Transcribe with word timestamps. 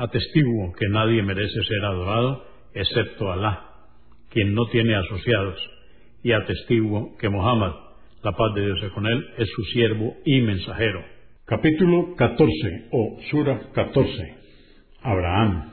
Atestiguo 0.00 0.72
que 0.78 0.88
nadie 0.88 1.22
merece 1.22 1.62
ser 1.62 1.84
adorado 1.84 2.42
excepto 2.72 3.30
Alá, 3.30 3.66
quien 4.30 4.54
no 4.54 4.64
tiene 4.72 4.94
asociados, 4.94 5.60
y 6.22 6.32
atestiguo 6.32 7.18
que 7.18 7.28
Mohammed, 7.28 7.74
la 8.22 8.32
paz 8.32 8.54
de 8.54 8.64
Dios 8.64 8.78
es 8.82 8.92
con 8.92 9.06
él, 9.06 9.22
es 9.36 9.46
su 9.54 9.62
siervo 9.64 10.16
y 10.24 10.40
mensajero. 10.40 11.04
Capítulo 11.44 12.14
14 12.16 12.88
o 12.92 13.18
Sura 13.30 13.60
14. 13.74 14.36
Abraham. 15.02 15.70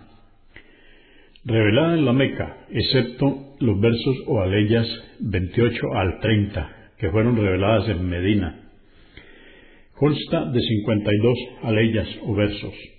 Revelada 1.45 1.93
en 1.93 2.03
la 2.03 2.11
Meca, 2.11 2.65
excepto 2.69 3.55
los 3.61 3.79
versos 3.79 4.17
o 4.27 4.41
aleyas 4.41 4.87
28 5.21 5.93
al 5.93 6.19
30, 6.19 6.91
que 6.97 7.09
fueron 7.11 7.37
reveladas 7.37 7.87
en 7.87 8.09
Medina. 8.09 8.71
Consta 9.93 10.51
de 10.51 10.59
52 10.59 11.37
aleyas 11.63 12.09
o 12.23 12.35
versos. 12.35 12.96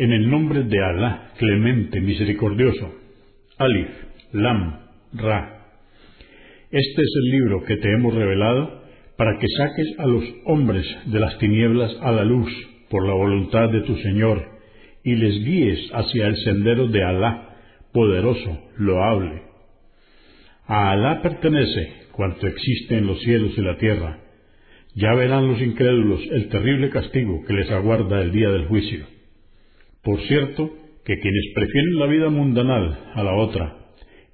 En 0.00 0.12
el 0.12 0.30
nombre 0.30 0.62
de 0.62 0.80
Alá, 0.80 1.32
clemente, 1.38 2.00
misericordioso. 2.00 2.94
Alif, 3.58 3.88
Lam, 4.30 4.78
Ra. 5.12 5.72
Este 6.70 7.02
es 7.02 7.12
el 7.16 7.30
libro 7.32 7.64
que 7.64 7.78
te 7.78 7.92
hemos 7.92 8.14
revelado 8.14 8.84
para 9.16 9.36
que 9.40 9.48
saques 9.48 9.98
a 9.98 10.06
los 10.06 10.22
hombres 10.44 10.86
de 11.06 11.18
las 11.18 11.36
tinieblas 11.38 11.96
a 12.00 12.12
la 12.12 12.22
luz 12.22 12.48
por 12.88 13.08
la 13.08 13.14
voluntad 13.14 13.70
de 13.70 13.80
tu 13.80 13.96
Señor 13.96 14.44
y 15.02 15.16
les 15.16 15.44
guíes 15.44 15.90
hacia 15.92 16.28
el 16.28 16.36
sendero 16.44 16.86
de 16.86 17.02
Alá, 17.02 17.56
poderoso, 17.92 18.56
loable. 18.76 19.42
A 20.68 20.92
Alá 20.92 21.22
pertenece 21.22 22.04
cuanto 22.12 22.46
existe 22.46 22.98
en 22.98 23.08
los 23.08 23.20
cielos 23.22 23.50
y 23.56 23.62
la 23.62 23.76
tierra. 23.78 24.20
Ya 24.94 25.12
verán 25.14 25.48
los 25.48 25.60
incrédulos 25.60 26.20
el 26.30 26.50
terrible 26.50 26.88
castigo 26.90 27.44
que 27.44 27.54
les 27.54 27.68
aguarda 27.72 28.22
el 28.22 28.30
día 28.30 28.48
del 28.50 28.66
juicio. 28.66 29.17
Por 30.08 30.22
cierto, 30.22 30.70
que 31.04 31.20
quienes 31.20 31.52
prefieren 31.54 31.98
la 31.98 32.06
vida 32.06 32.30
mundanal 32.30 32.98
a 33.12 33.22
la 33.22 33.34
otra 33.34 33.76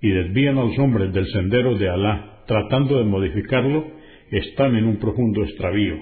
y 0.01 0.09
desvían 0.09 0.57
a 0.57 0.63
los 0.63 0.79
hombres 0.79 1.13
del 1.13 1.27
sendero 1.33 1.77
de 1.77 1.89
Alá 1.89 2.45
tratando 2.47 2.97
de 2.99 3.05
modificarlo, 3.05 3.85
están 4.31 4.77
en 4.77 4.85
un 4.85 4.99
profundo 4.99 5.43
extravío. 5.43 5.97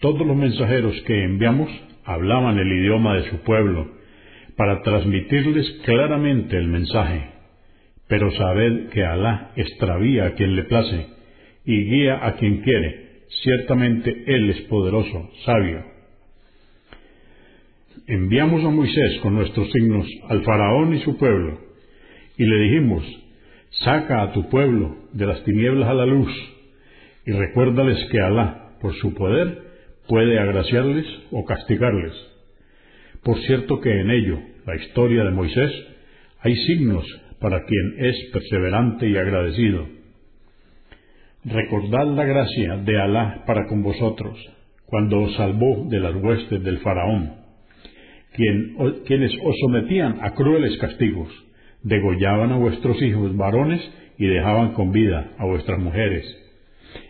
Todos 0.00 0.26
los 0.26 0.36
mensajeros 0.36 1.00
que 1.02 1.22
enviamos 1.22 1.70
hablaban 2.04 2.58
el 2.58 2.66
idioma 2.66 3.14
de 3.18 3.30
su 3.30 3.36
pueblo, 3.44 3.88
para 4.56 4.82
transmitirles 4.82 5.80
claramente 5.84 6.56
el 6.56 6.66
mensaje. 6.66 7.22
Pero 8.08 8.32
sabed 8.32 8.88
que 8.88 9.04
Alá 9.04 9.52
extravía 9.54 10.26
a 10.26 10.34
quien 10.34 10.56
le 10.56 10.64
place 10.64 11.06
y 11.64 11.84
guía 11.84 12.26
a 12.26 12.34
quien 12.34 12.62
quiere. 12.62 13.20
Ciertamente 13.44 14.24
Él 14.26 14.50
es 14.50 14.62
poderoso, 14.62 15.30
sabio 15.44 15.97
enviamos 18.08 18.64
a 18.64 18.70
Moisés 18.70 19.20
con 19.22 19.34
nuestros 19.34 19.70
signos 19.70 20.06
al 20.30 20.42
faraón 20.42 20.94
y 20.94 21.00
su 21.00 21.18
pueblo, 21.18 21.58
y 22.38 22.44
le 22.44 22.58
dijimos, 22.60 23.04
saca 23.84 24.22
a 24.22 24.32
tu 24.32 24.48
pueblo 24.48 24.96
de 25.12 25.26
las 25.26 25.44
tinieblas 25.44 25.90
a 25.90 25.94
la 25.94 26.06
luz, 26.06 26.32
y 27.26 27.32
recuérdales 27.32 28.02
que 28.10 28.18
Alá, 28.18 28.78
por 28.80 28.94
su 28.94 29.12
poder, 29.12 29.58
puede 30.08 30.38
agraciarles 30.38 31.04
o 31.30 31.44
castigarles. 31.44 32.14
Por 33.22 33.38
cierto 33.40 33.78
que 33.80 33.90
en 33.90 34.10
ello, 34.10 34.38
la 34.64 34.76
historia 34.76 35.24
de 35.24 35.30
Moisés, 35.30 35.70
hay 36.40 36.56
signos 36.56 37.04
para 37.40 37.62
quien 37.64 38.06
es 38.06 38.16
perseverante 38.32 39.06
y 39.06 39.18
agradecido. 39.18 39.86
Recordad 41.44 42.06
la 42.14 42.24
gracia 42.24 42.76
de 42.78 42.98
Alá 42.98 43.44
para 43.46 43.66
con 43.66 43.82
vosotros, 43.82 44.38
cuando 44.86 45.20
os 45.20 45.36
salvó 45.36 45.84
de 45.90 46.00
las 46.00 46.14
huestes 46.14 46.62
del 46.62 46.78
faraón 46.78 47.37
quienes 49.06 49.32
os 49.42 49.56
sometían 49.60 50.18
a 50.22 50.34
crueles 50.34 50.78
castigos, 50.78 51.28
degollaban 51.82 52.52
a 52.52 52.56
vuestros 52.56 53.00
hijos 53.02 53.36
varones 53.36 53.80
y 54.18 54.26
dejaban 54.26 54.72
con 54.72 54.92
vida 54.92 55.32
a 55.38 55.44
vuestras 55.44 55.78
mujeres. 55.78 56.24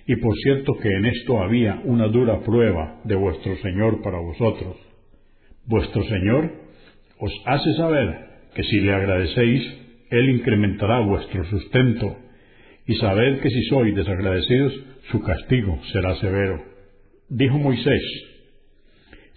Y 0.06 0.16
por 0.16 0.34
cierto 0.38 0.72
que 0.82 0.88
en 0.88 1.06
esto 1.06 1.42
había 1.42 1.80
una 1.84 2.08
dura 2.08 2.40
prueba 2.40 3.00
de 3.04 3.14
vuestro 3.14 3.56
Señor 3.58 4.02
para 4.02 4.18
vosotros. 4.18 4.76
Vuestro 5.66 6.02
Señor 6.04 6.50
os 7.18 7.32
hace 7.46 7.74
saber 7.74 8.28
que 8.54 8.62
si 8.62 8.80
le 8.80 8.94
agradecéis, 8.94 9.62
Él 10.10 10.30
incrementará 10.30 11.00
vuestro 11.00 11.44
sustento, 11.44 12.16
y 12.86 12.94
sabed 12.94 13.40
que 13.40 13.50
si 13.50 13.62
sois 13.64 13.94
desagradecidos, 13.94 14.72
su 15.10 15.22
castigo 15.22 15.78
será 15.92 16.16
severo. 16.16 16.62
Dijo 17.28 17.58
Moisés, 17.58 18.02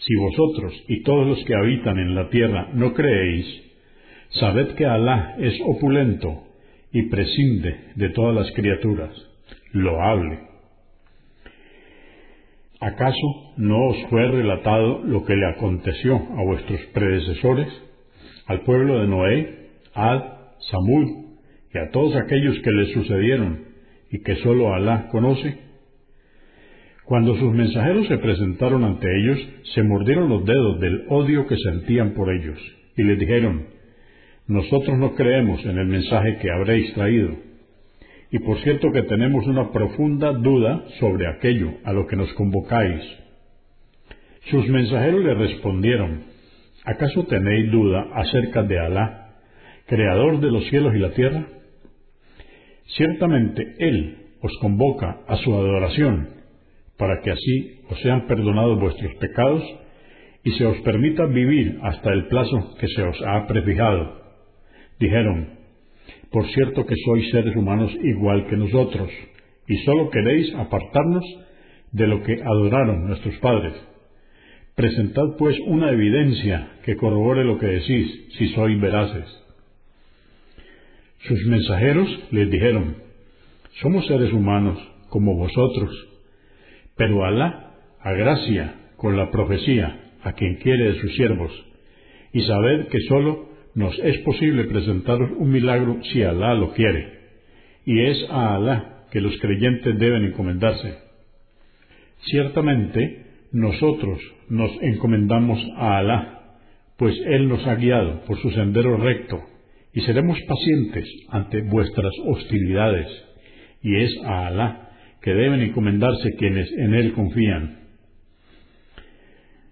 si 0.05 0.15
vosotros 0.15 0.73
y 0.87 1.03
todos 1.03 1.27
los 1.27 1.43
que 1.45 1.55
habitan 1.55 1.97
en 1.99 2.15
la 2.15 2.29
tierra 2.29 2.69
no 2.73 2.93
creéis, 2.93 3.45
sabed 4.31 4.75
que 4.75 4.85
Alá 4.85 5.35
es 5.39 5.53
opulento 5.65 6.43
y 6.91 7.03
prescinde 7.03 7.91
de 7.95 8.09
todas 8.09 8.35
las 8.35 8.51
criaturas, 8.53 9.11
loable. 9.73 10.39
¿Acaso 12.79 13.53
no 13.57 13.89
os 13.89 13.97
fue 14.09 14.27
relatado 14.27 15.03
lo 15.03 15.23
que 15.23 15.35
le 15.35 15.45
aconteció 15.45 16.15
a 16.15 16.43
vuestros 16.43 16.81
predecesores, 16.93 17.67
al 18.47 18.61
pueblo 18.61 19.01
de 19.01 19.07
Noé, 19.07 19.69
Ad, 19.93 20.23
Samud 20.71 21.25
y 21.73 21.77
a 21.77 21.91
todos 21.91 22.15
aquellos 22.15 22.59
que 22.59 22.71
les 22.71 22.91
sucedieron 22.91 23.65
y 24.09 24.23
que 24.23 24.35
sólo 24.37 24.73
Alá 24.73 25.09
conoce? 25.11 25.70
Cuando 27.05 27.35
sus 27.35 27.51
mensajeros 27.53 28.07
se 28.07 28.17
presentaron 28.19 28.83
ante 28.83 29.07
ellos, 29.19 29.39
se 29.73 29.83
mordieron 29.83 30.29
los 30.29 30.45
dedos 30.45 30.79
del 30.79 31.05
odio 31.09 31.47
que 31.47 31.57
sentían 31.57 32.13
por 32.13 32.31
ellos, 32.31 32.59
y 32.95 33.03
les 33.03 33.19
dijeron, 33.19 33.65
Nosotros 34.47 34.97
no 34.97 35.15
creemos 35.15 35.65
en 35.65 35.77
el 35.77 35.87
mensaje 35.87 36.37
que 36.41 36.51
habréis 36.51 36.93
traído. 36.93 37.35
Y 38.31 38.39
por 38.39 38.59
cierto 38.59 38.91
que 38.93 39.03
tenemos 39.03 39.45
una 39.47 39.71
profunda 39.71 40.31
duda 40.31 40.85
sobre 40.99 41.27
aquello 41.27 41.71
a 41.83 41.91
lo 41.91 42.07
que 42.07 42.15
nos 42.15 42.31
convocáis. 42.33 43.01
Sus 44.49 44.67
mensajeros 44.69 45.23
le 45.23 45.33
respondieron, 45.33 46.23
¿acaso 46.85 47.25
tenéis 47.25 47.71
duda 47.71 48.07
acerca 48.13 48.63
de 48.63 48.79
Alá, 48.79 49.35
creador 49.87 50.39
de 50.39 50.51
los 50.51 50.65
cielos 50.69 50.95
y 50.95 50.99
la 50.99 51.11
tierra? 51.11 51.45
Ciertamente 52.95 53.75
Él 53.79 54.17
os 54.41 54.57
convoca 54.59 55.19
a 55.27 55.35
su 55.37 55.53
adoración 55.53 56.40
para 57.01 57.19
que 57.21 57.31
así 57.31 57.81
os 57.89 57.99
sean 58.01 58.27
perdonados 58.27 58.79
vuestros 58.79 59.15
pecados 59.15 59.63
y 60.43 60.51
se 60.51 60.65
os 60.67 60.77
permita 60.81 61.25
vivir 61.25 61.79
hasta 61.81 62.13
el 62.13 62.27
plazo 62.27 62.75
que 62.79 62.87
se 62.89 63.01
os 63.01 63.19
ha 63.23 63.47
prefijado. 63.47 64.21
Dijeron, 64.99 65.49
por 66.29 66.45
cierto 66.49 66.85
que 66.85 66.93
sois 67.03 67.27
seres 67.31 67.55
humanos 67.55 67.91
igual 68.03 68.45
que 68.45 68.55
nosotros, 68.55 69.09
y 69.67 69.77
sólo 69.77 70.11
queréis 70.11 70.53
apartarnos 70.53 71.25
de 71.91 72.05
lo 72.05 72.21
que 72.21 72.33
adoraron 72.33 73.07
nuestros 73.07 73.35
padres. 73.37 73.73
Presentad 74.75 75.37
pues 75.39 75.57
una 75.65 75.89
evidencia 75.89 76.69
que 76.85 76.97
corrobore 76.97 77.43
lo 77.43 77.57
que 77.57 77.65
decís, 77.65 78.27
si 78.37 78.49
sois 78.49 78.79
veraces. 78.79 79.25
Sus 81.27 81.47
mensajeros 81.47 82.27
les 82.29 82.51
dijeron, 82.51 82.97
somos 83.81 84.05
seres 84.05 84.31
humanos 84.31 84.77
como 85.09 85.35
vosotros, 85.35 86.10
pero 86.95 87.25
Alá 87.25 87.73
agracia 87.99 88.75
con 88.97 89.17
la 89.17 89.31
profecía 89.31 89.99
a 90.23 90.33
quien 90.33 90.55
quiere 90.55 90.93
de 90.93 91.01
sus 91.01 91.15
siervos, 91.15 91.51
y 92.33 92.41
sabed 92.41 92.87
que 92.87 92.99
sólo 93.07 93.49
nos 93.75 93.97
es 93.99 94.17
posible 94.19 94.65
presentaros 94.65 95.31
un 95.37 95.51
milagro 95.51 95.97
si 96.11 96.23
Alá 96.23 96.53
lo 96.53 96.73
quiere, 96.73 97.19
y 97.85 97.99
es 98.05 98.29
a 98.29 98.55
Alá 98.55 99.05
que 99.11 99.21
los 99.21 99.37
creyentes 99.39 99.97
deben 99.97 100.25
encomendarse. 100.25 100.97
Ciertamente, 102.25 103.25
nosotros 103.51 104.19
nos 104.49 104.71
encomendamos 104.81 105.59
a 105.75 105.97
Alá, 105.97 106.57
pues 106.97 107.15
Él 107.25 107.49
nos 107.49 107.65
ha 107.65 107.75
guiado 107.75 108.21
por 108.25 108.39
su 108.39 108.51
sendero 108.51 108.97
recto, 108.97 109.41
y 109.93 110.01
seremos 110.01 110.39
pacientes 110.47 111.05
ante 111.29 111.61
vuestras 111.61 112.13
hostilidades, 112.25 113.07
y 113.81 113.95
es 113.95 114.17
a 114.23 114.47
Alá 114.47 114.90
que 115.21 115.33
deben 115.33 115.61
encomendarse 115.61 116.35
quienes 116.35 116.71
en 116.71 116.93
Él 116.95 117.13
confían. 117.13 117.79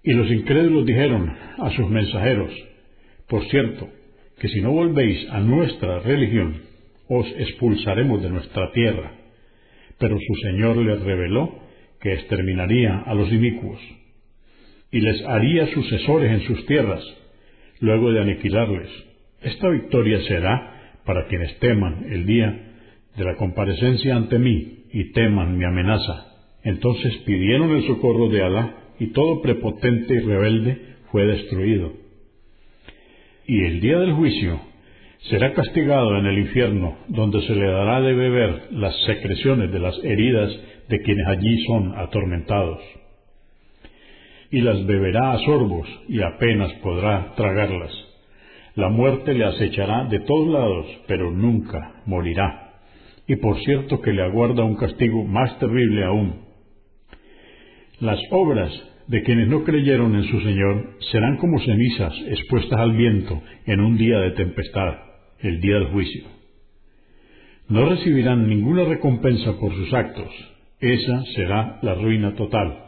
Y 0.03 0.13
los 0.13 0.31
incrédulos 0.31 0.85
dijeron 0.85 1.33
a 1.57 1.71
sus 1.71 1.89
mensajeros, 1.89 2.51
por 3.27 3.45
cierto, 3.49 3.89
que 4.39 4.47
si 4.47 4.61
no 4.61 4.71
volvéis 4.71 5.29
a 5.29 5.39
nuestra 5.39 5.99
religión, 5.99 6.61
os 7.07 7.27
expulsaremos 7.37 8.21
de 8.21 8.29
nuestra 8.29 8.71
tierra. 8.71 9.11
Pero 9.97 10.17
su 10.17 10.35
Señor 10.47 10.77
les 10.77 11.01
reveló 11.01 11.59
que 11.99 12.13
exterminaría 12.13 12.99
a 12.99 13.13
los 13.13 13.31
inicuos, 13.31 13.79
y 14.91 15.01
les 15.01 15.21
haría 15.25 15.67
sucesores 15.73 16.31
en 16.31 16.47
sus 16.47 16.65
tierras, 16.65 17.03
luego 17.81 18.11
de 18.11 18.21
aniquilarles. 18.21 18.89
Esta 19.41 19.69
victoria 19.69 20.21
será 20.21 20.93
para 21.05 21.27
quienes 21.27 21.57
teman 21.59 22.05
el 22.09 22.25
día 22.25 22.73
de 23.17 23.23
la 23.25 23.35
comparecencia 23.35 24.15
ante 24.15 24.39
mí 24.39 24.78
y 24.91 25.11
teman 25.11 25.57
mi 25.57 25.65
amenaza. 25.65 26.25
Entonces 26.63 27.15
pidieron 27.25 27.75
el 27.75 27.87
socorro 27.87 28.29
de 28.29 28.43
Alá, 28.43 28.75
y 28.99 29.07
todo 29.07 29.41
prepotente 29.41 30.13
y 30.13 30.19
rebelde 30.19 30.77
fue 31.11 31.25
destruido. 31.25 31.93
Y 33.47 33.63
el 33.63 33.79
día 33.79 33.97
del 33.99 34.13
juicio 34.13 34.59
será 35.29 35.53
castigado 35.53 36.17
en 36.17 36.25
el 36.25 36.37
infierno, 36.39 36.97
donde 37.07 37.41
se 37.41 37.55
le 37.55 37.65
dará 37.65 38.01
de 38.01 38.13
beber 38.13 38.67
las 38.71 38.95
secreciones 39.05 39.71
de 39.71 39.79
las 39.79 39.97
heridas 40.03 40.51
de 40.87 41.01
quienes 41.01 41.27
allí 41.27 41.65
son 41.65 41.97
atormentados. 41.97 42.79
Y 44.51 44.61
las 44.61 44.85
beberá 44.85 45.31
a 45.31 45.39
sorbos 45.39 45.87
y 46.07 46.21
apenas 46.21 46.71
podrá 46.81 47.33
tragarlas. 47.35 47.91
La 48.75 48.89
muerte 48.89 49.33
le 49.33 49.45
acechará 49.45 50.05
de 50.05 50.19
todos 50.21 50.47
lados, 50.47 50.85
pero 51.07 51.31
nunca 51.31 52.01
morirá. 52.05 52.68
Y 53.29 53.35
por 53.35 53.59
cierto 53.59 54.01
que 54.01 54.11
le 54.11 54.23
aguarda 54.23 54.63
un 54.63 54.75
castigo 54.75 55.23
más 55.23 55.59
terrible 55.59 56.03
aún. 56.03 56.47
Las 57.99 58.19
obras 58.31 58.71
de 59.05 59.21
quienes 59.21 59.47
no 59.47 59.63
creyeron 59.63 60.15
en 60.15 60.23
su 60.23 60.41
Señor 60.41 60.97
serán 61.11 61.37
como 61.37 61.59
cenizas 61.59 62.11
expuestas 62.27 62.79
al 62.79 62.93
viento 62.93 63.39
en 63.67 63.81
un 63.81 63.97
día 63.97 64.17
de 64.17 64.31
tempestad, 64.31 64.95
el 65.41 65.61
día 65.61 65.75
del 65.75 65.89
juicio. 65.89 66.23
No 67.67 67.87
recibirán 67.87 68.49
ninguna 68.49 68.85
recompensa 68.85 69.59
por 69.59 69.75
sus 69.75 69.93
actos, 69.93 70.31
esa 70.79 71.23
será 71.35 71.77
la 71.83 71.93
ruina 71.93 72.33
total. 72.33 72.79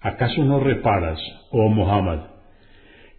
¿Acaso 0.00 0.44
no 0.44 0.58
reparas, 0.58 1.20
oh 1.52 1.68
Muhammad, 1.68 2.22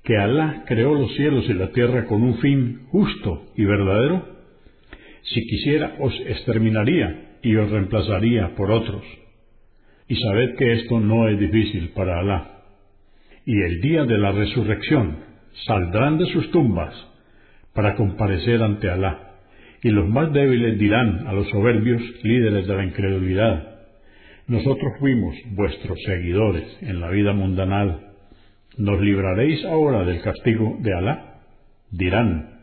que 0.04 0.18
Alá 0.18 0.66
creó 0.68 0.96
los 0.96 1.16
cielos 1.16 1.46
y 1.48 1.54
la 1.54 1.72
tierra 1.72 2.08
con 2.08 2.24
un 2.24 2.40
fin 2.40 2.88
justo 2.92 3.54
y 3.56 3.64
verdadero? 3.64 4.35
Si 5.34 5.46
quisiera 5.46 5.96
os 6.00 6.14
exterminaría 6.28 7.38
y 7.42 7.56
os 7.56 7.70
reemplazaría 7.70 8.56
por 8.56 8.72
otros. 8.72 9.04
Y 10.08 10.16
sabed 10.16 10.56
que 10.56 10.74
esto 10.74 11.00
no 11.00 11.28
es 11.28 11.40
difícil 11.40 11.90
para 11.90 12.20
Alá. 12.20 12.64
Y 13.46 13.62
el 13.62 13.82
día 13.82 14.06
de 14.06 14.18
la 14.18 14.32
resurrección 14.32 15.18
saldrán 15.66 16.18
de 16.18 16.26
sus 16.28 16.52
tumbas 16.52 16.94
para 17.74 17.96
comparecer 17.96 18.62
ante 18.62 18.90
Alá 18.90 19.26
y 19.86 19.92
los 19.92 20.10
más 20.10 20.34
débiles 20.34 20.80
dirán 20.80 21.28
a 21.28 21.34
los 21.34 21.48
soberbios 21.52 22.02
líderes 22.24 22.66
de 22.66 22.76
la 22.76 22.86
incredulidad, 22.86 23.76
nosotros 24.48 24.94
fuimos 25.00 25.36
vuestros 25.52 26.00
seguidores 26.08 26.64
en 26.82 27.00
la 27.00 27.12
vida 27.12 27.34
mundanal, 27.34 28.14
¿nos 28.80 29.00
libraréis 29.00 29.64
ahora 29.66 30.04
del 30.04 30.24
castigo 30.24 30.78
de 30.80 30.92
Alá? 30.92 31.42
Dirán, 31.92 32.62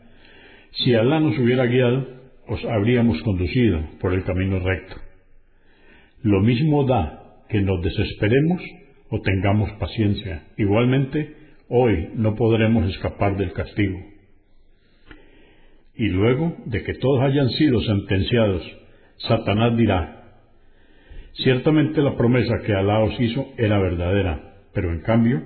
si 0.71 0.95
Alá 0.95 1.21
nos 1.21 1.39
hubiera 1.39 1.65
guiado, 1.65 2.05
os 2.53 2.63
habríamos 2.65 3.19
conducido 3.23 3.81
por 3.99 4.13
el 4.13 4.23
camino 4.23 4.59
recto. 4.59 4.95
Lo 6.21 6.41
mismo 6.41 6.85
da 6.85 7.43
que 7.49 7.61
nos 7.61 7.81
desesperemos 7.81 8.61
o 9.09 9.21
tengamos 9.21 9.71
paciencia. 9.79 10.43
Igualmente, 10.57 11.35
hoy 11.67 12.09
no 12.15 12.35
podremos 12.35 12.87
escapar 12.89 13.37
del 13.37 13.53
castigo. 13.53 13.99
Y 15.95 16.09
luego 16.09 16.55
de 16.65 16.83
que 16.83 16.93
todos 16.93 17.21
hayan 17.21 17.49
sido 17.49 17.81
sentenciados, 17.81 18.63
Satanás 19.17 19.75
dirá, 19.75 20.19
Ciertamente 21.43 22.01
la 22.01 22.15
promesa 22.15 22.53
que 22.63 22.73
Alá 22.73 22.99
os 22.99 23.19
hizo 23.19 23.47
era 23.57 23.79
verdadera, 23.79 24.53
pero 24.73 24.91
en 24.91 25.01
cambio 25.01 25.41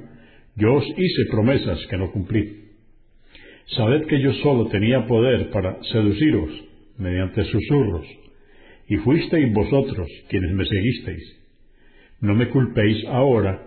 yo 0.58 0.74
os 0.74 0.86
hice 0.86 1.32
promesas 1.32 1.80
que 1.90 1.98
no 1.98 2.12
cumplí. 2.12 2.66
Sabed 3.68 4.06
que 4.08 4.20
yo 4.22 4.34
solo 4.44 4.68
tenía 4.68 5.06
poder 5.08 5.50
para 5.50 5.82
seduciros 5.84 6.67
mediante 6.98 7.44
susurros, 7.46 8.06
y 8.88 8.98
fuisteis 8.98 9.54
vosotros 9.54 10.08
quienes 10.30 10.54
me 10.54 10.66
seguisteis. 10.66 11.38
No 12.22 12.34
me 12.36 12.50
culpéis 12.50 13.06
ahora, 13.08 13.64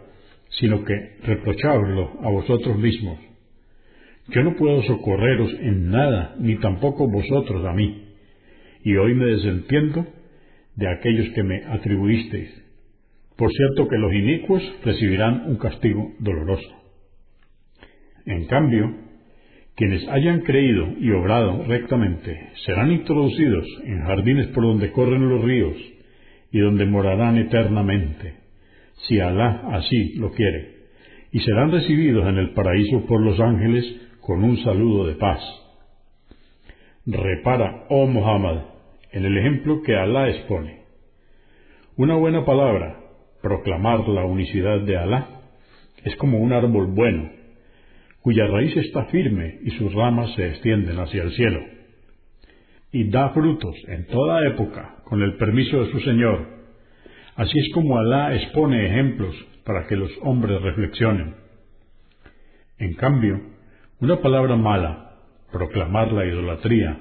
sino 0.59 0.85
que 0.85 0.95
reprocháoslo 1.23 2.21
a 2.23 2.31
vosotros 2.31 2.79
mismos 2.79 3.31
yo 4.33 4.43
no 4.45 4.55
puedo 4.55 4.83
socorreros 4.83 5.53
en 5.61 5.91
nada, 5.91 6.37
ni 6.39 6.57
tampoco 6.57 7.09
vosotros 7.09 7.65
a 7.67 7.73
mí. 7.73 8.15
Y 8.85 8.97
hoy 8.97 9.15
me 9.15 9.27
desentiendo 9.27 10.07
de 10.77 10.89
aquellos 10.89 11.31
que 11.35 11.43
me 11.43 11.65
atribuisteis. 11.65 12.51
Por 13.37 13.51
cierto 13.51 13.89
que 13.89 13.99
los 13.99 14.13
inicuos 14.13 14.63
recibirán 14.85 15.47
un 15.49 15.57
castigo 15.57 16.13
doloroso. 16.21 16.71
En 18.25 18.47
cambio, 18.47 18.95
quienes 19.81 20.07
hayan 20.09 20.41
creído 20.41 20.89
y 21.01 21.11
obrado 21.11 21.65
rectamente 21.67 22.51
serán 22.67 22.93
introducidos 22.93 23.65
en 23.87 24.03
jardines 24.03 24.49
por 24.49 24.63
donde 24.65 24.93
corren 24.93 25.27
los 25.27 25.43
ríos 25.43 25.75
y 26.53 26.59
donde 26.59 26.85
morarán 26.85 27.39
eternamente, 27.39 28.35
si 29.09 29.21
Alá 29.21 29.63
así 29.73 30.17
lo 30.19 30.33
quiere, 30.33 30.81
y 31.33 31.41
serán 31.41 31.73
recibidos 31.73 32.29
en 32.29 32.37
el 32.37 32.51
paraíso 32.51 33.07
por 33.07 33.23
los 33.23 33.41
ángeles 33.41 33.87
con 34.21 34.45
un 34.45 34.59
saludo 34.59 35.07
de 35.07 35.15
paz. 35.15 35.41
Repara, 37.07 37.87
oh 37.89 38.07
Muhammad, 38.07 38.59
en 39.13 39.25
el 39.25 39.39
ejemplo 39.39 39.81
que 39.81 39.97
Alá 39.97 40.29
expone. 40.29 40.81
Una 41.97 42.17
buena 42.17 42.45
palabra, 42.45 43.01
proclamar 43.41 44.07
la 44.11 44.27
unicidad 44.27 44.81
de 44.83 44.99
Alá, 44.99 45.27
es 46.05 46.15
como 46.17 46.37
un 46.37 46.53
árbol 46.53 46.89
bueno, 46.89 47.40
cuya 48.23 48.47
raíz 48.47 48.77
está 48.77 49.07
firme 49.07 49.59
y 49.65 49.71
sus 49.73 49.93
ramas 49.95 50.35
se 50.35 50.49
extienden 50.49 50.99
hacia 50.99 51.23
el 51.23 51.33
cielo, 51.33 51.61
y 52.93 53.09
da 53.11 53.31
frutos 53.31 53.75
en 53.89 54.07
toda 54.07 54.47
época 54.47 54.97
con 55.05 55.23
el 55.23 55.37
permiso 55.37 55.85
de 55.85 55.93
su 55.93 56.01
Señor. 56.01 56.47
Así 57.37 57.59
es 57.59 57.73
como 57.73 57.99
Alá 57.99 58.35
expone 58.35 58.87
ejemplos 58.87 59.35
para 59.65 59.87
que 59.87 59.97
los 59.97 60.11
hombres 60.23 60.61
reflexionen. 60.61 61.35
En 62.79 62.95
cambio, 62.95 63.41
una 64.01 64.21
palabra 64.21 64.57
mala, 64.57 65.17
proclamar 65.53 66.13
la 66.13 66.27
idolatría, 66.27 66.99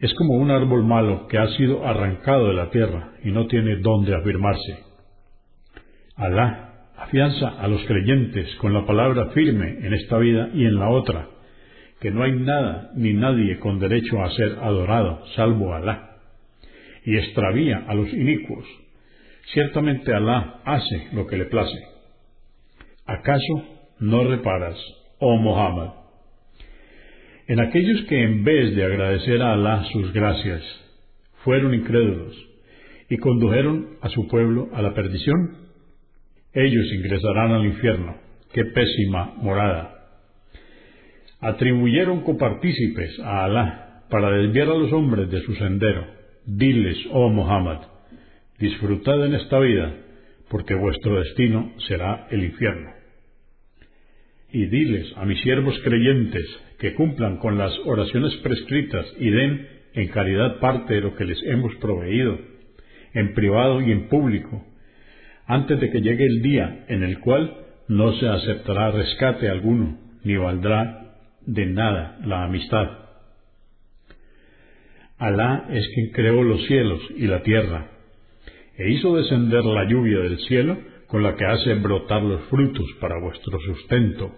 es 0.00 0.14
como 0.14 0.34
un 0.34 0.50
árbol 0.50 0.84
malo 0.84 1.28
que 1.28 1.36
ha 1.36 1.46
sido 1.56 1.86
arrancado 1.86 2.48
de 2.48 2.54
la 2.54 2.70
tierra 2.70 3.12
y 3.22 3.30
no 3.30 3.46
tiene 3.46 3.76
dónde 3.76 4.14
afirmarse. 4.16 4.78
Alá 6.16 6.69
afianza 7.00 7.48
a 7.60 7.66
los 7.68 7.82
creyentes 7.84 8.54
con 8.56 8.72
la 8.72 8.86
palabra 8.86 9.30
firme 9.30 9.78
en 9.86 9.94
esta 9.94 10.18
vida 10.18 10.50
y 10.54 10.64
en 10.64 10.76
la 10.76 10.90
otra, 10.90 11.28
que 12.00 12.10
no 12.10 12.22
hay 12.22 12.32
nada 12.32 12.90
ni 12.94 13.12
nadie 13.12 13.58
con 13.58 13.78
derecho 13.78 14.22
a 14.22 14.30
ser 14.30 14.58
adorado 14.60 15.24
salvo 15.34 15.74
Alá, 15.74 16.16
y 17.04 17.16
extravía 17.16 17.84
a 17.88 17.94
los 17.94 18.12
inicuos. 18.12 18.66
Ciertamente 19.52 20.14
Alá 20.14 20.60
hace 20.64 21.08
lo 21.12 21.26
que 21.26 21.36
le 21.36 21.46
place. 21.46 21.78
¿Acaso 23.06 23.64
no 23.98 24.24
reparas 24.24 24.76
oh 25.20 25.36
Muhammad. 25.36 25.90
En 27.46 27.60
aquellos 27.60 28.02
que 28.06 28.22
en 28.22 28.42
vez 28.42 28.74
de 28.74 28.84
agradecer 28.84 29.42
a 29.42 29.52
Alá 29.52 29.84
sus 29.92 30.12
gracias, 30.12 30.62
fueron 31.44 31.74
incrédulos 31.74 32.34
y 33.08 33.16
condujeron 33.18 33.98
a 34.00 34.08
su 34.08 34.26
pueblo 34.28 34.68
a 34.72 34.82
la 34.82 34.94
perdición, 34.94 35.69
ellos 36.52 36.92
ingresarán 36.92 37.52
al 37.52 37.64
infierno. 37.66 38.16
Qué 38.52 38.64
pésima 38.64 39.34
morada. 39.36 39.96
Atribuyeron 41.40 42.22
copartícipes 42.22 43.18
a 43.20 43.44
Alá 43.44 44.04
para 44.10 44.30
desviar 44.30 44.68
a 44.68 44.74
los 44.74 44.92
hombres 44.92 45.30
de 45.30 45.40
su 45.42 45.54
sendero. 45.54 46.06
Diles, 46.46 46.98
oh 47.12 47.28
Muhammad, 47.30 47.82
disfrutad 48.58 49.24
en 49.24 49.34
esta 49.34 49.58
vida, 49.60 49.94
porque 50.48 50.74
vuestro 50.74 51.20
destino 51.20 51.72
será 51.86 52.26
el 52.30 52.44
infierno. 52.44 52.90
y 54.52 54.66
diles 54.66 55.12
a 55.16 55.24
mis 55.24 55.40
siervos 55.42 55.78
creyentes 55.84 56.44
que 56.78 56.94
cumplan 56.94 57.36
con 57.38 57.56
las 57.56 57.72
oraciones 57.84 58.34
prescritas 58.38 59.06
y 59.18 59.30
den 59.30 59.68
en 59.94 60.08
caridad 60.08 60.58
parte 60.60 60.94
de 60.94 61.00
lo 61.00 61.14
que 61.14 61.24
les 61.24 61.40
hemos 61.44 61.74
proveído, 61.76 62.38
en 63.14 63.34
privado 63.34 63.80
y 63.80 63.92
en 63.92 64.08
público, 64.08 64.64
antes 65.50 65.80
de 65.80 65.90
que 65.90 66.00
llegue 66.00 66.24
el 66.24 66.42
día 66.42 66.84
en 66.86 67.02
el 67.02 67.18
cual 67.18 67.56
no 67.88 68.12
se 68.12 68.28
aceptará 68.28 68.92
rescate 68.92 69.48
alguno, 69.48 69.98
ni 70.22 70.36
valdrá 70.36 71.16
de 71.44 71.66
nada 71.66 72.18
la 72.24 72.44
amistad. 72.44 72.88
Alá 75.18 75.66
es 75.70 75.88
quien 75.92 76.12
creó 76.12 76.44
los 76.44 76.64
cielos 76.66 77.00
y 77.16 77.26
la 77.26 77.42
tierra, 77.42 77.88
e 78.78 78.90
hizo 78.90 79.16
descender 79.16 79.64
la 79.64 79.86
lluvia 79.86 80.20
del 80.20 80.38
cielo 80.38 80.78
con 81.08 81.24
la 81.24 81.34
que 81.34 81.44
hace 81.44 81.74
brotar 81.74 82.22
los 82.22 82.42
frutos 82.42 82.86
para 83.00 83.20
vuestro 83.20 83.58
sustento. 83.60 84.32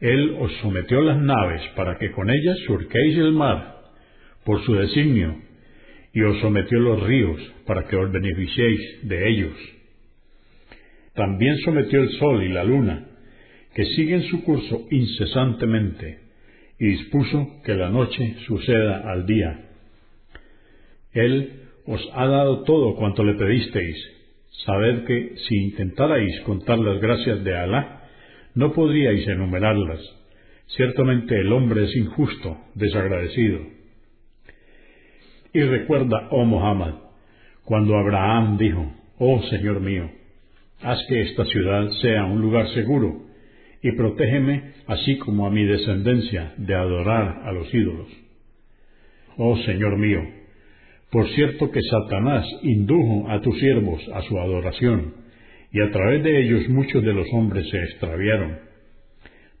Él 0.00 0.38
os 0.40 0.52
sometió 0.60 1.02
las 1.02 1.18
naves 1.18 1.62
para 1.76 1.98
que 1.98 2.10
con 2.10 2.28
ellas 2.30 2.58
surquéis 2.66 3.16
el 3.16 3.30
mar, 3.30 3.76
por 4.44 4.60
su 4.64 4.74
designio, 4.74 5.36
y 6.12 6.22
os 6.22 6.40
sometió 6.40 6.80
los 6.80 7.00
ríos 7.04 7.40
para 7.64 7.84
que 7.84 7.94
os 7.94 8.10
beneficiéis 8.10 9.08
de 9.08 9.28
ellos. 9.28 9.76
También 11.16 11.56
sometió 11.64 12.02
el 12.02 12.10
sol 12.18 12.44
y 12.44 12.48
la 12.48 12.62
luna, 12.62 13.06
que 13.74 13.84
siguen 13.86 14.22
su 14.24 14.44
curso 14.44 14.86
incesantemente, 14.90 16.20
y 16.78 16.86
dispuso 16.88 17.62
que 17.64 17.74
la 17.74 17.88
noche 17.88 18.36
suceda 18.46 19.10
al 19.10 19.26
día. 19.26 19.70
Él 21.12 21.62
os 21.86 22.06
ha 22.12 22.26
dado 22.26 22.64
todo 22.64 22.94
cuanto 22.96 23.24
le 23.24 23.34
pedisteis, 23.34 23.96
Sabed 24.64 25.04
que 25.04 25.36
si 25.36 25.54
intentarais 25.54 26.40
contar 26.40 26.78
las 26.78 27.00
gracias 27.00 27.44
de 27.44 27.56
Alá, 27.56 28.08
no 28.54 28.72
podríais 28.72 29.26
enumerarlas. 29.28 30.00
Ciertamente 30.68 31.38
el 31.38 31.52
hombre 31.52 31.84
es 31.84 31.94
injusto, 31.94 32.56
desagradecido. 32.74 33.60
Y 35.52 35.60
recuerda, 35.60 36.28
oh 36.30 36.44
Muhammad, 36.44 36.94
cuando 37.64 37.96
Abraham 37.96 38.56
dijo, 38.56 38.92
Oh 39.18 39.42
Señor 39.50 39.80
mío, 39.80 40.10
haz 40.82 40.98
que 41.08 41.22
esta 41.22 41.44
ciudad 41.46 41.88
sea 42.02 42.24
un 42.24 42.40
lugar 42.40 42.68
seguro, 42.68 43.26
y 43.82 43.92
protégeme 43.92 44.72
así 44.86 45.16
como 45.18 45.46
a 45.46 45.50
mi 45.50 45.64
descendencia 45.64 46.54
de 46.56 46.74
adorar 46.74 47.42
a 47.44 47.52
los 47.52 47.72
ídolos. 47.72 48.08
Oh 49.36 49.56
Señor 49.58 49.98
mío, 49.98 50.20
por 51.10 51.28
cierto 51.30 51.70
que 51.70 51.80
Satanás 51.82 52.46
indujo 52.62 53.30
a 53.30 53.40
tus 53.40 53.58
siervos 53.58 54.02
a 54.14 54.22
su 54.22 54.38
adoración, 54.38 55.14
y 55.72 55.80
a 55.80 55.90
través 55.90 56.22
de 56.22 56.40
ellos 56.40 56.68
muchos 56.68 57.02
de 57.02 57.12
los 57.12 57.26
hombres 57.32 57.68
se 57.70 57.78
extraviaron. 57.78 58.58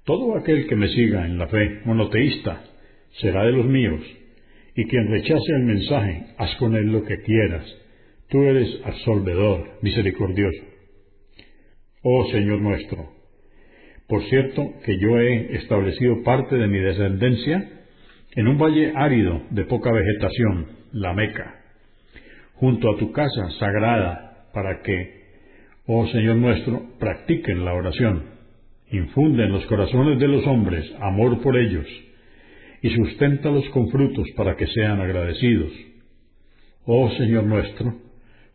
Todo 0.04 0.36
aquel 0.36 0.66
que 0.66 0.76
me 0.76 0.88
siga 0.88 1.26
en 1.26 1.38
la 1.38 1.48
fe 1.48 1.80
monoteísta 1.84 2.62
será 3.20 3.44
de 3.44 3.52
los 3.52 3.66
míos, 3.66 4.00
y 4.74 4.84
quien 4.84 5.08
rechace 5.08 5.52
el 5.56 5.64
mensaje, 5.64 6.26
haz 6.36 6.54
con 6.56 6.76
él 6.76 6.92
lo 6.92 7.04
que 7.04 7.18
quieras. 7.22 7.66
Tú 8.28 8.42
eres 8.42 8.80
absolvedor, 8.84 9.78
misericordioso. 9.82 10.75
Oh 12.02 12.26
Señor 12.30 12.60
nuestro, 12.60 13.08
por 14.06 14.22
cierto 14.24 14.74
que 14.84 14.98
yo 14.98 15.18
he 15.18 15.56
establecido 15.56 16.22
parte 16.22 16.56
de 16.56 16.68
mi 16.68 16.78
descendencia 16.78 17.70
en 18.36 18.48
un 18.48 18.58
valle 18.58 18.92
árido 18.94 19.42
de 19.50 19.64
poca 19.64 19.90
vegetación, 19.90 20.66
la 20.92 21.14
Meca, 21.14 21.54
junto 22.54 22.90
a 22.90 22.98
tu 22.98 23.10
casa 23.12 23.50
sagrada, 23.58 24.46
para 24.52 24.82
que, 24.82 25.24
oh 25.86 26.06
Señor 26.08 26.36
nuestro, 26.36 26.98
practiquen 27.00 27.64
la 27.64 27.74
oración, 27.74 28.24
infunde 28.90 29.44
en 29.44 29.52
los 29.52 29.66
corazones 29.66 30.20
de 30.20 30.28
los 30.28 30.46
hombres 30.46 30.84
amor 31.00 31.40
por 31.40 31.56
ellos, 31.56 31.86
y 32.82 32.90
susténtalos 32.90 33.68
con 33.70 33.88
frutos 33.88 34.28
para 34.36 34.54
que 34.54 34.66
sean 34.66 35.00
agradecidos. 35.00 35.72
Oh 36.84 37.10
Señor 37.12 37.44
nuestro, 37.44 37.94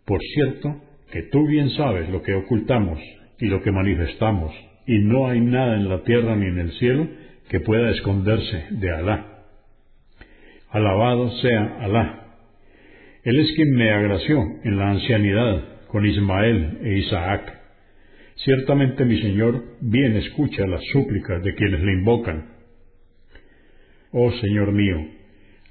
por 0.06 0.22
cierto 0.22 0.82
que 1.12 1.24
tú 1.24 1.46
bien 1.48 1.72
sabes 1.72 2.08
lo 2.10 2.22
que 2.22 2.34
ocultamos 2.34 3.00
y 3.42 3.48
lo 3.48 3.62
que 3.62 3.72
manifestamos, 3.72 4.54
y 4.86 5.00
no 5.00 5.28
hay 5.28 5.42
nada 5.42 5.76
en 5.76 5.90
la 5.90 6.04
tierra 6.04 6.36
ni 6.36 6.46
en 6.46 6.60
el 6.60 6.72
cielo 6.74 7.08
que 7.50 7.60
pueda 7.60 7.90
esconderse 7.90 8.68
de 8.70 8.92
Alá. 8.92 9.46
Alabado 10.70 11.30
sea 11.42 11.78
Alá. 11.82 12.38
Él 13.24 13.40
es 13.40 13.52
quien 13.56 13.76
me 13.76 13.92
agració 13.92 14.42
en 14.64 14.78
la 14.78 14.92
ancianidad 14.92 15.88
con 15.88 16.06
Ismael 16.06 16.80
e 16.84 16.98
Isaac. 17.00 17.60
Ciertamente 18.36 19.06
mi 19.06 19.22
Señor 19.22 19.64
bien 19.82 20.16
escucha 20.16 20.66
las 20.66 20.84
súplicas 20.92 21.44
de 21.44 21.54
quienes 21.56 21.82
le 21.82 21.94
invocan. 21.94 22.46
Oh 24.12 24.32
Señor 24.34 24.72
mío, 24.72 24.98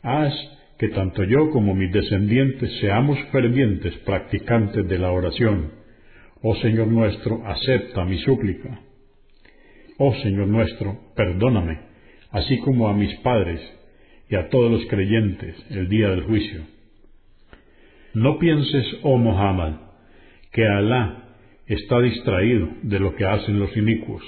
haz 0.03 0.35
que 0.79 0.89
tanto 0.89 1.25
yo 1.25 1.50
como 1.50 1.75
mis 1.75 1.93
descendientes 1.93 2.71
seamos 2.81 3.19
fervientes 3.33 3.95
practicantes 3.99 4.89
de 4.89 4.99
la 4.99 5.11
oración. 5.11 5.80
Oh 6.42 6.54
Señor 6.56 6.88
nuestro, 6.88 7.47
acepta 7.47 8.04
mi 8.04 8.18
súplica. 8.18 8.80
Oh 9.99 10.14
Señor 10.23 10.49
nuestro, 10.49 10.99
perdóname, 11.14 11.78
así 12.30 12.59
como 12.61 12.88
a 12.88 12.94
mis 12.94 13.14
padres 13.16 13.61
y 14.30 14.37
a 14.37 14.49
todos 14.49 14.70
los 14.70 14.87
creyentes 14.87 15.54
el 15.70 15.88
día 15.88 16.09
del 16.09 16.23
juicio. 16.23 16.62
No 18.14 18.38
pienses, 18.38 18.87
oh 19.02 19.18
Muhammad, 19.18 19.75
que 20.52 20.66
Alá 20.66 21.25
está 21.66 22.00
distraído 22.00 22.68
de 22.82 22.99
lo 22.99 23.14
que 23.14 23.26
hacen 23.26 23.59
los 23.59 23.76
inicuos. 23.76 24.23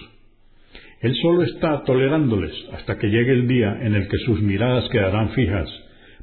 Él 1.00 1.14
solo 1.16 1.42
está 1.42 1.82
tolerándoles 1.82 2.52
hasta 2.72 2.98
que 2.98 3.08
llegue 3.08 3.32
el 3.32 3.48
día 3.48 3.78
en 3.80 3.94
el 3.94 4.06
que 4.06 4.18
sus 4.18 4.40
miradas 4.40 4.88
quedarán 4.90 5.30
fijas 5.30 5.68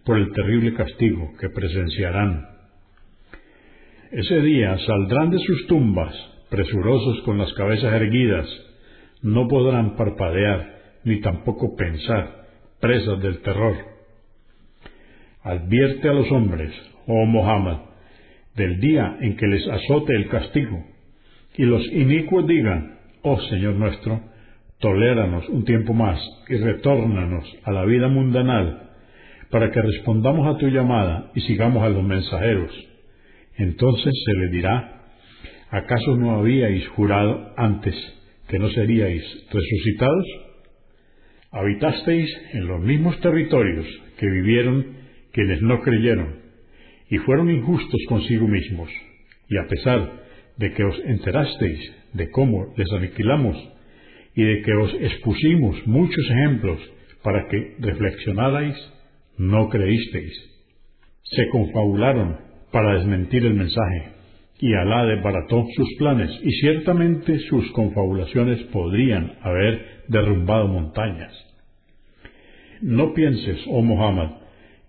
por 0.06 0.18
el 0.18 0.32
terrible 0.32 0.74
castigo 0.74 1.34
que 1.40 1.50
presenciarán. 1.50 2.59
Ese 4.12 4.42
día 4.42 4.76
saldrán 4.88 5.30
de 5.30 5.38
sus 5.38 5.68
tumbas, 5.68 6.16
presurosos 6.50 7.22
con 7.26 7.38
las 7.38 7.54
cabezas 7.54 7.94
erguidas, 7.94 8.48
no 9.22 9.48
podrán 9.48 9.96
parpadear 9.96 10.80
ni 11.04 11.22
tampoco 11.22 11.76
pensar, 11.76 12.48
presas 12.80 13.22
del 13.22 13.40
terror. 13.42 13.76
Advierte 15.44 16.10
a 16.10 16.14
los 16.14 16.32
hombres, 16.32 16.74
oh 17.06 17.26
Mohammed, 17.26 17.78
del 18.56 18.80
día 18.80 19.16
en 19.22 19.38
que 19.38 19.46
les 19.46 19.68
azote 19.68 20.16
el 20.16 20.28
castigo, 20.28 20.84
y 21.56 21.66
los 21.66 21.86
inicuos 21.92 22.48
digan, 22.48 22.98
oh 23.22 23.40
Señor 23.42 23.76
nuestro, 23.76 24.22
toléranos 24.80 25.48
un 25.50 25.66
tiempo 25.66 25.94
más 25.94 26.20
y 26.48 26.56
retórnanos 26.56 27.46
a 27.64 27.72
la 27.72 27.86
vida 27.86 28.08
mundanal, 28.08 28.90
para 29.52 29.70
que 29.70 29.84
respondamos 29.84 30.48
a 30.48 30.58
tu 30.58 30.68
llamada 30.68 31.30
y 31.36 31.42
sigamos 31.42 31.84
a 31.84 31.90
los 31.90 32.04
mensajeros. 32.04 32.89
Entonces 33.60 34.14
se 34.26 34.34
le 34.34 34.50
dirá, 34.50 35.04
¿acaso 35.70 36.16
no 36.18 36.40
habíais 36.40 36.88
jurado 36.90 37.54
antes 37.58 37.96
que 38.48 38.58
no 38.58 38.70
seríais 38.70 39.24
resucitados? 39.52 40.26
habitasteis 41.52 42.30
en 42.54 42.68
los 42.68 42.80
mismos 42.82 43.20
territorios 43.22 43.86
que 44.18 44.30
vivieron 44.30 44.86
quienes 45.32 45.62
no 45.62 45.82
creyeron 45.82 46.40
y 47.10 47.18
fueron 47.20 47.50
injustos 47.50 48.02
consigo 48.08 48.48
mismos, 48.48 48.90
y 49.50 49.58
a 49.58 49.68
pesar 49.68 50.24
de 50.58 50.74
que 50.74 50.84
os 50.84 51.00
enterasteis 51.06 51.80
de 52.14 52.30
cómo 52.30 52.74
les 52.78 52.92
aniquilamos 52.92 53.58
y 54.36 54.44
de 54.44 54.62
que 54.62 54.74
os 54.74 54.94
expusimos 55.02 55.88
muchos 55.88 56.30
ejemplos 56.30 56.80
para 57.24 57.48
que 57.48 57.76
reflexionarais, 57.80 58.76
no 59.38 59.70
creísteis. 59.70 60.34
Se 61.24 61.48
confabularon 61.50 62.38
para 62.72 62.96
desmentir 62.96 63.46
el 63.46 63.54
mensaje, 63.54 64.10
y 64.60 64.74
Alá 64.74 65.06
desbarató 65.06 65.66
sus 65.76 65.88
planes, 65.98 66.32
y 66.44 66.52
ciertamente 66.60 67.40
sus 67.50 67.72
confabulaciones 67.72 68.60
podrían 68.66 69.34
haber 69.42 70.04
derrumbado 70.08 70.68
montañas. 70.68 71.34
No 72.82 73.14
pienses, 73.14 73.60
oh 73.68 73.82
Muhammad, 73.82 74.32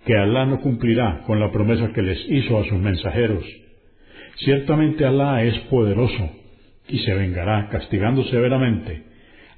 que 0.05 0.17
Alá 0.17 0.47
no 0.47 0.61
cumplirá 0.61 1.23
con 1.27 1.41
la 1.41 1.51
promesa 1.53 1.93
que 1.93 2.03
les 2.03 2.19
hizo 2.29 2.59
a 2.59 2.65
sus 2.65 2.79
mensajeros. 2.79 3.45
Ciertamente 4.37 5.05
Alá 5.05 5.43
es 5.45 5.59
poderoso 5.71 6.31
y 6.89 6.99
se 7.01 7.15
vengará 7.15 7.69
castigando 7.69 8.25
severamente 8.25 9.05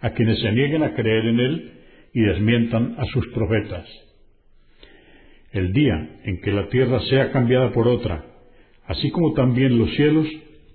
a 0.01 0.11
quienes 0.11 0.41
se 0.41 0.53
nieguen 0.53 0.83
a 0.83 0.95
creer 0.95 1.27
en 1.27 1.41
Él 1.41 1.73
y 2.13 2.21
desmientan 2.23 2.97
a 2.99 3.05
sus 3.07 3.27
profetas. 3.29 3.87
El 5.53 5.73
día 5.73 6.21
en 6.25 6.41
que 6.41 6.51
la 6.51 6.69
tierra 6.69 7.01
sea 7.11 7.31
cambiada 7.31 7.73
por 7.73 7.89
otra, 7.89 8.25
así 8.87 9.11
como 9.11 9.35
también 9.35 9.79
los 9.79 9.95
cielos, 9.95 10.27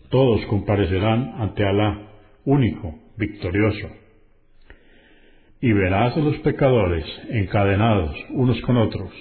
todos 0.10 0.46
comparecerán 0.46 1.34
ante 1.40 1.66
Alá, 1.66 2.12
único, 2.46 2.96
victorioso 3.18 3.88
y 5.60 5.74
verás 5.74 6.16
a 6.16 6.20
los 6.20 6.38
pecadores 6.40 7.06
encadenados 7.30 8.16
unos 8.30 8.60
con 8.62 8.78
otros. 8.78 9.12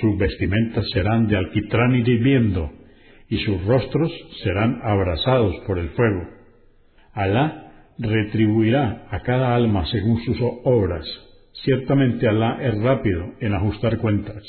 Sus 0.00 0.18
vestimentas 0.18 0.84
serán 0.92 1.28
de 1.28 1.36
alquitrán 1.36 1.94
hirviendo, 1.94 2.72
y 3.28 3.38
sus 3.38 3.64
rostros 3.64 4.12
serán 4.42 4.80
abrasados 4.82 5.54
por 5.66 5.78
el 5.78 5.90
fuego. 5.90 6.28
Alá 7.12 7.90
retribuirá 7.98 9.06
a 9.10 9.20
cada 9.20 9.54
alma 9.54 9.86
según 9.86 10.22
sus 10.24 10.36
obras. 10.64 11.06
Ciertamente 11.62 12.28
Alá 12.28 12.58
es 12.60 12.78
rápido 12.82 13.32
en 13.40 13.54
ajustar 13.54 13.98
cuentas. 13.98 14.42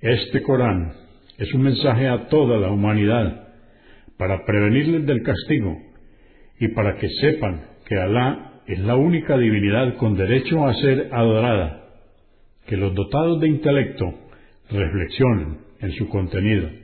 Este 0.00 0.42
Corán 0.42 0.92
es 1.38 1.52
un 1.54 1.62
mensaje 1.62 2.08
a 2.08 2.28
toda 2.28 2.58
la 2.58 2.70
humanidad 2.70 3.48
para 4.16 4.44
prevenirles 4.44 5.06
del 5.06 5.22
castigo 5.22 5.76
y 6.60 6.68
para 6.68 6.96
que 6.96 7.08
sepan 7.20 7.66
que 7.86 7.96
Alá 7.96 8.62
es 8.66 8.78
la 8.78 8.96
única 8.96 9.36
divinidad 9.36 9.96
con 9.96 10.16
derecho 10.16 10.66
a 10.66 10.74
ser 10.74 11.08
adorada, 11.12 11.84
que 12.66 12.76
los 12.76 12.94
dotados 12.94 13.40
de 13.40 13.48
intelecto 13.48 14.14
reflexionen 14.70 15.58
en 15.80 15.92
su 15.92 16.08
contenido. 16.08 16.83